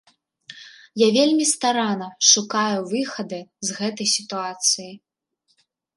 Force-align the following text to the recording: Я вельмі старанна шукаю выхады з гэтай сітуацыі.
Я 1.01 1.07
вельмі 1.17 1.45
старанна 1.51 2.07
шукаю 2.31 2.79
выхады 2.95 3.39
з 3.69 3.77
гэтай 3.81 4.07
сітуацыі. 4.17 4.91